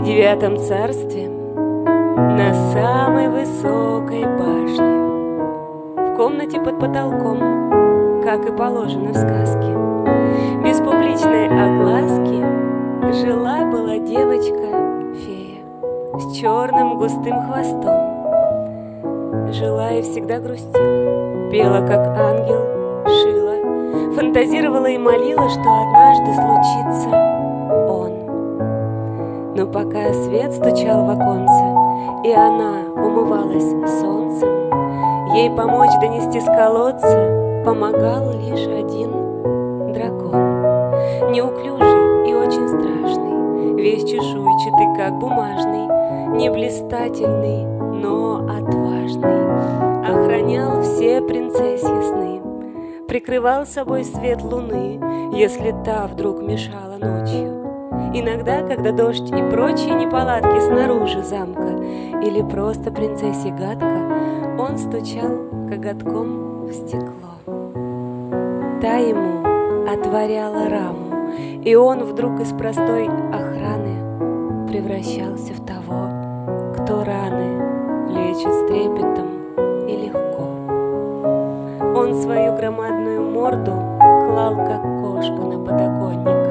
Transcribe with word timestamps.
девятом 0.00 0.58
царстве 0.58 1.28
на 1.28 2.52
самой 2.72 3.28
высокой 3.28 4.24
башне 4.24 4.96
в 5.96 6.16
комнате 6.16 6.60
под 6.60 6.78
потолком, 6.78 7.38
как 8.22 8.48
и 8.48 8.52
положено 8.56 9.10
в 9.10 9.16
сказке, 9.16 9.74
без 10.64 10.78
публичной 10.78 11.46
огласки 11.46 12.44
жила-была 13.20 13.98
девочка-фея 13.98 15.62
с 16.18 16.32
черным 16.36 16.96
густым 16.98 17.42
хвостом. 17.42 18.16
Жила 19.52 19.90
и 19.92 20.02
всегда 20.02 20.38
грустила, 20.38 21.50
пела 21.50 21.86
как 21.86 22.18
ангел, 22.18 22.62
шила, 23.06 23.56
фантазировала 24.14 24.86
и 24.86 24.98
молила, 24.98 25.48
что 25.48 25.60
однажды 25.60 26.34
случится. 26.34 27.35
Но 29.56 29.66
пока 29.66 30.12
свет 30.12 30.52
стучал 30.52 31.06
в 31.06 31.10
оконце, 31.10 32.28
и 32.28 32.30
она 32.30 32.92
умывалась 32.94 33.70
солнцем, 34.02 34.68
ей 35.34 35.48
помочь 35.48 35.92
донести 35.98 36.40
с 36.40 36.44
колодца 36.44 37.62
помогал 37.64 38.32
лишь 38.32 38.66
один 38.66 39.12
дракон. 39.94 41.32
Неуклюжий 41.32 42.30
и 42.30 42.34
очень 42.34 42.68
страшный, 42.68 43.82
весь 43.82 44.04
чешуйчатый, 44.04 44.94
как 44.94 45.18
бумажный, 45.18 46.36
не 46.36 46.50
блистательный, 46.50 47.64
но 47.64 48.40
отважный, 48.40 50.04
охранял 50.04 50.82
все 50.82 51.22
принцессии 51.22 52.02
сны, 52.02 53.06
прикрывал 53.08 53.64
собой 53.64 54.04
свет 54.04 54.42
луны, 54.42 55.00
если 55.32 55.74
та 55.82 56.06
вдруг 56.08 56.42
мешала 56.42 56.98
ночью. 56.98 57.55
Иногда, 58.18 58.62
когда 58.62 58.92
дождь 58.92 59.28
и 59.28 59.42
прочие 59.50 59.94
неполадки 59.94 60.58
снаружи 60.60 61.22
замка 61.22 61.76
или 62.22 62.40
просто 62.40 62.90
принцессе 62.90 63.50
гадко, 63.50 64.56
он 64.58 64.78
стучал 64.78 65.36
коготком 65.68 66.64
в 66.64 66.72
стекло. 66.72 67.36
Та 68.80 68.96
ему 68.96 69.44
отворяла 69.86 70.66
раму, 70.70 71.30
и 71.62 71.74
он 71.74 72.04
вдруг 72.04 72.40
из 72.40 72.52
простой 72.54 73.06
охраны 73.06 74.66
превращался 74.66 75.52
в 75.52 75.66
того, 75.66 76.08
кто 76.72 77.04
раны 77.04 78.08
лечит 78.08 78.50
с 78.50 78.66
трепетом 78.66 79.86
и 79.86 80.06
легко. 80.06 80.48
Он 81.94 82.14
свою 82.14 82.56
громадную 82.56 83.30
морду 83.30 83.72
клал, 84.26 84.56
как 84.56 84.82
кошка, 85.02 85.32
на 85.32 85.62
подоконник, 85.62 86.45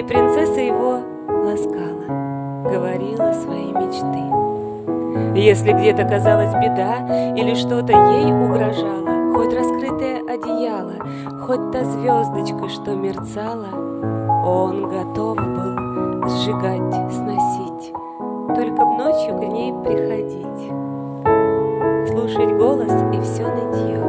и 0.00 0.02
принцесса 0.02 0.60
его 0.60 1.00
ласкала, 1.28 2.06
говорила 2.64 3.32
свои 3.34 3.70
мечты. 3.70 5.38
Если 5.38 5.72
где-то 5.72 6.04
казалась 6.04 6.54
беда 6.54 7.34
или 7.36 7.54
что-то 7.54 7.92
ей 7.92 8.32
угрожало, 8.32 9.34
хоть 9.34 9.52
раскрытое 9.52 10.20
одеяло, 10.20 10.94
хоть 11.42 11.70
та 11.72 11.84
звездочка, 11.84 12.68
что 12.70 12.94
мерцала, 12.94 13.68
он 14.42 14.88
готов 14.88 15.36
был 15.36 16.28
сжигать, 16.30 17.12
сносить, 17.12 17.92
только 18.56 18.86
б 18.86 18.96
ночью 18.96 19.36
к 19.36 19.52
ней 19.52 19.74
приходить, 19.84 20.72
слушать 22.08 22.56
голос 22.56 22.92
и 23.12 23.20
все 23.20 23.46
нытье, 23.46 24.02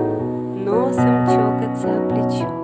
носом 0.63 1.27
чокаться 1.27 1.89
о 1.89 2.09
плечо. 2.09 2.60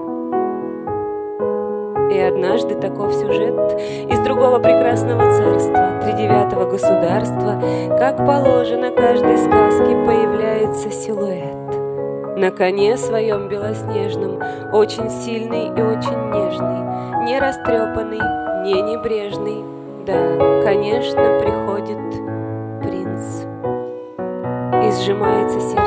И 2.12 2.19
однажды 2.19 2.75
таков 2.75 3.13
сюжет 3.13 3.79
из 4.09 4.19
другого 4.19 4.59
прекрасного 4.59 5.23
царства, 5.35 6.01
тридевятого 6.03 6.69
государства, 6.69 7.62
как 7.97 8.18
положено 8.25 8.91
каждой 8.91 9.38
сказке 9.38 9.95
появляется 10.06 10.90
силуэт. 10.90 12.38
На 12.38 12.51
коне 12.51 12.97
своем 12.97 13.50
белоснежном, 13.50 14.40
очень 14.72 15.09
сильный 15.09 15.68
и 15.68 15.81
очень 15.81 16.31
нежный, 16.31 17.25
не 17.25 17.40
растрепанный, 17.40 18.22
не 18.63 18.81
небрежный, 18.81 19.63
да, 20.06 20.63
конечно, 20.63 21.39
приходит 21.39 21.97
принц. 22.81 23.44
И 24.85 25.01
сжимается 25.01 25.59
сердце 25.59 25.87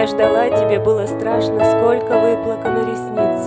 Я 0.00 0.06
ждала, 0.06 0.48
тебе 0.48 0.80
было 0.80 1.04
страшно, 1.04 1.62
сколько 1.62 2.18
выплакано 2.18 2.90
ресниц. 2.90 3.44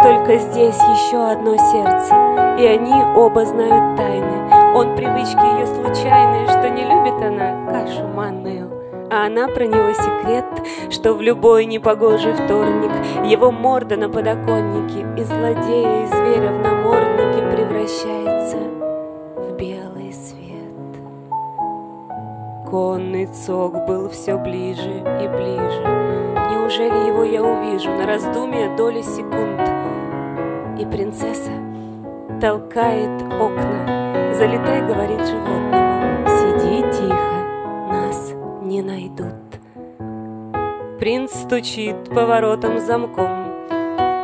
Только 0.00 0.36
здесь 0.38 0.76
еще 0.76 1.28
одно 1.28 1.56
сердце, 1.56 2.14
и 2.56 2.66
они 2.66 2.94
оба 3.16 3.44
знают 3.44 3.96
тайны. 3.96 4.76
Он 4.76 4.94
привычки 4.94 5.58
ее 5.58 5.66
случайные, 5.66 6.46
что 6.46 6.70
не 6.70 6.84
любит 6.84 7.20
она 7.20 7.66
кашу 7.68 8.06
манную. 8.06 8.70
А 9.10 9.26
она 9.26 9.48
про 9.48 9.66
него 9.66 9.92
секрет, 9.92 10.44
что 10.92 11.14
в 11.14 11.20
любой 11.20 11.64
непогожий 11.64 12.32
вторник 12.32 12.92
Его 13.24 13.50
морда 13.50 13.96
на 13.96 14.08
подоконнике 14.08 15.00
Из 15.20 15.26
злодея 15.26 16.04
и 16.04 16.06
зверя 16.06 16.52
в 16.52 16.60
наморднике 16.60 17.42
Превращается 17.56 18.77
Конный 22.70 23.24
цок 23.24 23.86
был 23.86 24.10
все 24.10 24.36
ближе 24.36 24.98
и 24.98 25.26
ближе. 25.26 25.82
Неужели 26.50 27.08
его 27.08 27.24
я 27.24 27.42
увижу 27.42 27.90
на 27.90 28.06
раздумье 28.06 28.76
доли 28.76 29.00
секунд? 29.00 29.58
И 30.78 30.84
принцесса 30.84 31.50
толкает 32.42 33.22
окна, 33.40 34.34
залетай, 34.34 34.86
говорит 34.86 35.26
животному, 35.26 36.26
сиди 36.26 36.82
тихо, 36.92 37.46
нас 37.90 38.34
не 38.62 38.82
найдут. 38.82 39.32
Принц 40.98 41.32
стучит 41.32 42.10
поворотом 42.10 42.80
замком. 42.80 43.46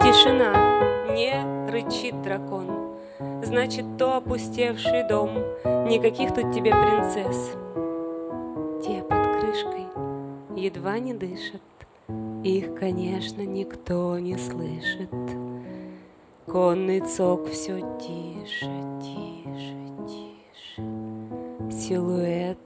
Тишина, 0.03 0.53
не 1.15 1.71
рычит 1.71 2.21
дракон. 2.21 2.66
Значит, 3.43 3.97
то 3.97 4.19
опустевший 4.19 5.09
дом, 5.09 5.31
никаких 5.87 6.34
тут 6.34 6.53
тебе 6.53 6.72
принцесс. 6.72 7.56
Едва 10.64 10.98
не 10.98 11.12
дышат, 11.12 11.60
их, 12.42 12.75
конечно, 12.75 13.42
никто 13.42 14.19
не 14.19 14.38
слышит. 14.38 15.10
Конный 16.47 17.00
цок 17.00 17.48
все 17.48 17.80
тише, 18.00 18.70
тише, 19.03 19.76
тише. 20.08 20.82
Силуэт 21.70 22.58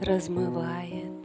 размывает 0.00 1.17